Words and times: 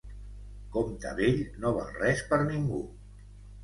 Compte 0.77 1.13
vell 1.21 1.39
no 1.67 1.75
val 1.79 1.95
res 2.01 2.27
per 2.35 2.45
ningú. 2.53 2.85